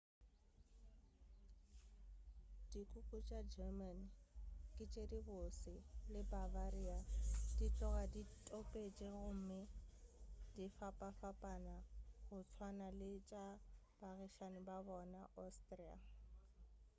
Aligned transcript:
dikuku 2.71 3.17
tša 3.27 3.39
german 3.53 3.99
ke 4.75 4.83
tše 4.91 5.03
di 5.11 5.19
bose 5.29 5.73
le 6.13 6.21
bavaria 6.31 6.99
di 7.57 7.67
tloga 7.77 8.03
di 8.15 8.21
topetše 8.47 9.07
gomme 9.15 9.61
di 10.55 10.65
fapafapana 10.77 11.77
go 12.27 12.37
tswana 12.49 12.87
le 12.99 13.11
tša 13.29 13.45
baagišane 13.99 14.59
ba 14.67 14.77
bona 14.87 15.21
austria 15.43 15.95